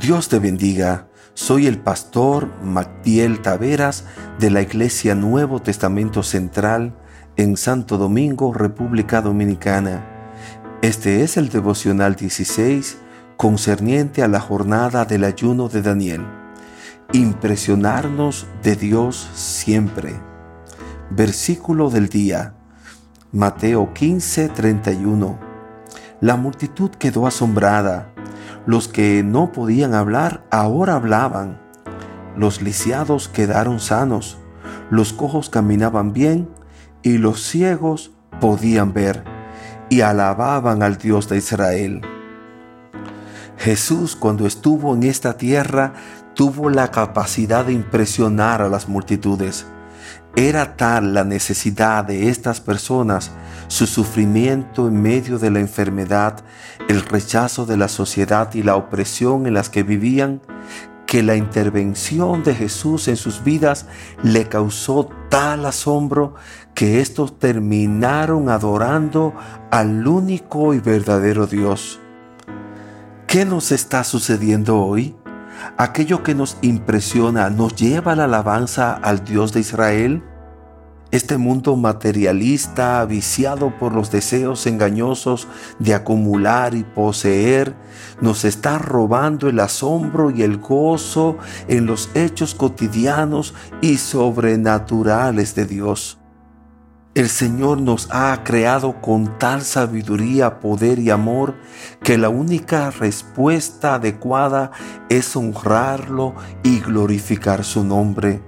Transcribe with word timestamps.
Dios 0.00 0.30
te 0.30 0.38
bendiga. 0.38 1.08
Soy 1.34 1.66
el 1.66 1.78
pastor 1.78 2.48
Mactiel 2.62 3.42
Taveras 3.42 4.04
de 4.38 4.50
la 4.50 4.62
Iglesia 4.62 5.14
Nuevo 5.14 5.60
Testamento 5.60 6.22
Central 6.22 6.96
en 7.36 7.58
Santo 7.58 7.98
Domingo, 7.98 8.54
República 8.54 9.20
Dominicana. 9.20 10.02
Este 10.80 11.22
es 11.22 11.36
el 11.36 11.50
devocional 11.50 12.16
16 12.16 12.98
concerniente 13.36 14.22
a 14.22 14.28
la 14.28 14.40
jornada 14.40 15.04
del 15.04 15.24
ayuno 15.24 15.68
de 15.68 15.82
Daniel. 15.82 16.22
Impresionarnos 17.12 18.46
de 18.62 18.76
Dios 18.76 19.28
siempre. 19.34 20.14
Versículo 21.10 21.90
del 21.90 22.08
día. 22.08 22.54
Mateo 23.30 23.92
15, 23.92 24.48
31. 24.48 25.38
La 26.20 26.36
multitud 26.36 26.90
quedó 26.90 27.26
asombrada 27.26 28.11
los 28.66 28.88
que 28.88 29.22
no 29.22 29.52
podían 29.52 29.94
hablar 29.94 30.44
ahora 30.50 30.94
hablaban. 30.94 31.60
Los 32.36 32.62
lisiados 32.62 33.28
quedaron 33.28 33.80
sanos. 33.80 34.38
Los 34.90 35.12
cojos 35.12 35.50
caminaban 35.50 36.12
bien 36.12 36.48
y 37.02 37.18
los 37.18 37.42
ciegos 37.42 38.12
podían 38.40 38.92
ver 38.92 39.24
y 39.88 40.00
alababan 40.00 40.82
al 40.82 40.96
Dios 40.96 41.28
de 41.28 41.38
Israel. 41.38 42.02
Jesús 43.58 44.16
cuando 44.16 44.46
estuvo 44.46 44.94
en 44.94 45.02
esta 45.02 45.36
tierra 45.36 45.92
tuvo 46.34 46.70
la 46.70 46.90
capacidad 46.90 47.64
de 47.66 47.72
impresionar 47.72 48.62
a 48.62 48.68
las 48.68 48.88
multitudes. 48.88 49.66
Era 50.34 50.76
tal 50.76 51.12
la 51.12 51.24
necesidad 51.24 52.04
de 52.04 52.30
estas 52.30 52.60
personas, 52.62 53.32
su 53.68 53.86
sufrimiento 53.86 54.88
en 54.88 55.02
medio 55.02 55.38
de 55.38 55.50
la 55.50 55.60
enfermedad, 55.60 56.42
el 56.88 57.02
rechazo 57.02 57.66
de 57.66 57.76
la 57.76 57.88
sociedad 57.88 58.52
y 58.54 58.62
la 58.62 58.76
opresión 58.76 59.46
en 59.46 59.52
las 59.52 59.68
que 59.68 59.82
vivían, 59.82 60.40
que 61.06 61.22
la 61.22 61.36
intervención 61.36 62.42
de 62.42 62.54
Jesús 62.54 63.08
en 63.08 63.18
sus 63.18 63.44
vidas 63.44 63.84
le 64.22 64.48
causó 64.48 65.10
tal 65.28 65.66
asombro 65.66 66.34
que 66.74 67.02
estos 67.02 67.38
terminaron 67.38 68.48
adorando 68.48 69.34
al 69.70 70.06
único 70.06 70.72
y 70.72 70.80
verdadero 70.80 71.46
Dios. 71.46 72.00
¿Qué 73.26 73.44
nos 73.44 73.70
está 73.72 74.04
sucediendo 74.04 74.78
hoy? 74.78 75.14
Aquello 75.76 76.22
que 76.22 76.34
nos 76.34 76.56
impresiona 76.62 77.50
nos 77.50 77.74
lleva 77.76 78.12
a 78.12 78.16
la 78.16 78.24
alabanza 78.24 78.92
al 78.92 79.24
Dios 79.24 79.52
de 79.52 79.60
Israel? 79.60 80.22
Este 81.10 81.36
mundo 81.36 81.76
materialista, 81.76 83.04
viciado 83.04 83.78
por 83.78 83.92
los 83.92 84.10
deseos 84.10 84.66
engañosos 84.66 85.46
de 85.78 85.92
acumular 85.92 86.74
y 86.74 86.84
poseer, 86.84 87.74
nos 88.22 88.46
está 88.46 88.78
robando 88.78 89.50
el 89.50 89.60
asombro 89.60 90.30
y 90.30 90.42
el 90.42 90.56
gozo 90.56 91.36
en 91.68 91.84
los 91.84 92.08
hechos 92.14 92.54
cotidianos 92.54 93.52
y 93.82 93.98
sobrenaturales 93.98 95.54
de 95.54 95.66
Dios. 95.66 96.21
El 97.14 97.28
Señor 97.28 97.78
nos 97.78 98.08
ha 98.10 98.42
creado 98.42 99.02
con 99.02 99.38
tal 99.38 99.60
sabiduría, 99.60 100.60
poder 100.60 100.98
y 100.98 101.10
amor 101.10 101.56
que 102.02 102.16
la 102.16 102.30
única 102.30 102.90
respuesta 102.90 103.96
adecuada 103.96 104.70
es 105.10 105.36
honrarlo 105.36 106.34
y 106.62 106.80
glorificar 106.80 107.64
su 107.64 107.84
nombre. 107.84 108.40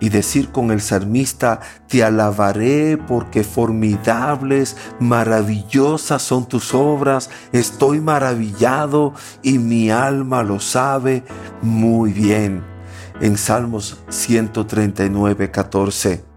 Y 0.00 0.08
decir 0.08 0.50
con 0.50 0.72
el 0.72 0.80
salmista, 0.80 1.60
te 1.86 2.02
alabaré 2.02 2.98
porque 2.98 3.44
formidables, 3.44 4.76
maravillosas 4.98 6.20
son 6.20 6.48
tus 6.48 6.74
obras, 6.74 7.30
estoy 7.52 8.00
maravillado 8.00 9.14
y 9.40 9.60
mi 9.60 9.92
alma 9.92 10.42
lo 10.42 10.58
sabe 10.58 11.22
muy 11.62 12.12
bien. 12.12 12.64
En 13.20 13.38
Salmos 13.38 14.02
139, 14.08 15.52
14. 15.52 16.33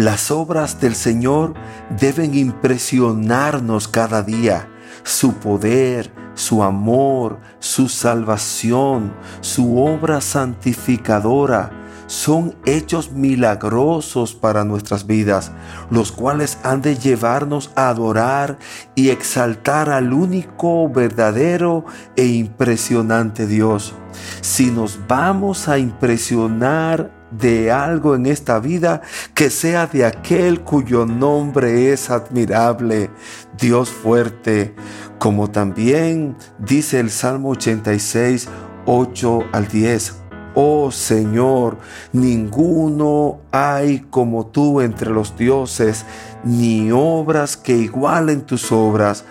Las 0.00 0.30
obras 0.30 0.80
del 0.80 0.94
Señor 0.94 1.52
deben 1.90 2.34
impresionarnos 2.34 3.86
cada 3.86 4.22
día. 4.22 4.66
Su 5.02 5.34
poder, 5.34 6.10
su 6.32 6.62
amor, 6.62 7.38
su 7.58 7.90
salvación, 7.90 9.12
su 9.42 9.78
obra 9.78 10.22
santificadora 10.22 11.70
son 12.06 12.56
hechos 12.64 13.12
milagrosos 13.12 14.34
para 14.34 14.64
nuestras 14.64 15.06
vidas, 15.06 15.52
los 15.90 16.12
cuales 16.12 16.56
han 16.62 16.80
de 16.80 16.96
llevarnos 16.96 17.70
a 17.76 17.90
adorar 17.90 18.58
y 18.94 19.10
exaltar 19.10 19.90
al 19.90 20.14
único, 20.14 20.88
verdadero 20.88 21.84
e 22.16 22.24
impresionante 22.24 23.46
Dios. 23.46 23.92
Si 24.40 24.70
nos 24.70 24.98
vamos 25.06 25.68
a 25.68 25.76
impresionar 25.76 27.19
de 27.30 27.70
algo 27.70 28.14
en 28.14 28.26
esta 28.26 28.58
vida 28.60 29.02
que 29.34 29.50
sea 29.50 29.86
de 29.86 30.04
aquel 30.04 30.60
cuyo 30.60 31.06
nombre 31.06 31.92
es 31.92 32.10
admirable, 32.10 33.10
Dios 33.58 33.90
fuerte, 33.90 34.74
como 35.18 35.50
también 35.50 36.36
dice 36.58 37.00
el 37.00 37.10
Salmo 37.10 37.50
86, 37.50 38.48
8 38.86 39.40
al 39.52 39.68
10. 39.68 40.19
Oh 40.54 40.90
Señor, 40.90 41.78
ninguno 42.12 43.38
hay 43.52 44.00
como 44.10 44.46
tú 44.46 44.80
entre 44.80 45.10
los 45.10 45.36
dioses, 45.36 46.04
ni 46.42 46.90
obras 46.90 47.56
que 47.56 47.76
igualen 47.76 48.42
tus 48.42 48.72
obras. 48.72 49.24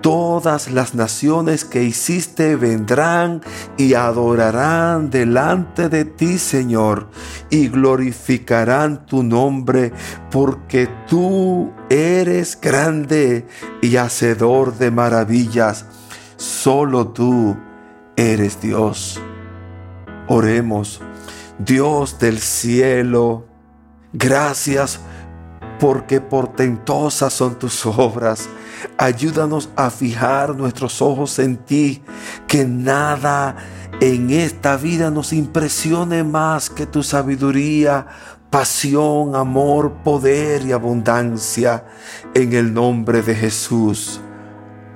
Todas 0.00 0.70
las 0.70 0.94
naciones 0.94 1.64
que 1.64 1.84
hiciste 1.84 2.56
vendrán 2.56 3.42
y 3.76 3.94
adorarán 3.94 5.10
delante 5.10 5.88
de 5.88 6.06
ti, 6.06 6.38
Señor, 6.38 7.08
y 7.50 7.68
glorificarán 7.68 9.04
tu 9.06 9.22
nombre, 9.22 9.92
porque 10.30 10.88
tú 11.06 11.70
eres 11.90 12.58
grande 12.60 13.46
y 13.82 13.96
hacedor 13.96 14.78
de 14.78 14.90
maravillas. 14.90 15.84
Solo 16.36 17.08
tú 17.08 17.56
eres 18.16 18.60
Dios. 18.60 19.20
Oremos, 20.28 21.00
Dios 21.58 22.18
del 22.18 22.38
cielo, 22.38 23.46
gracias 24.12 25.00
porque 25.80 26.20
portentosas 26.20 27.32
son 27.32 27.58
tus 27.58 27.84
obras. 27.86 28.48
Ayúdanos 28.98 29.68
a 29.76 29.90
fijar 29.90 30.54
nuestros 30.54 31.02
ojos 31.02 31.38
en 31.38 31.56
ti, 31.56 32.02
que 32.46 32.64
nada 32.64 33.56
en 34.00 34.30
esta 34.30 34.76
vida 34.76 35.10
nos 35.10 35.32
impresione 35.32 36.24
más 36.24 36.70
que 36.70 36.86
tu 36.86 37.02
sabiduría, 37.02 38.06
pasión, 38.50 39.34
amor, 39.34 39.92
poder 40.04 40.64
y 40.66 40.72
abundancia. 40.72 41.84
En 42.34 42.52
el 42.52 42.72
nombre 42.72 43.22
de 43.22 43.34
Jesús. 43.34 44.20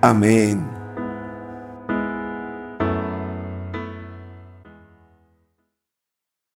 Amén. 0.01 0.76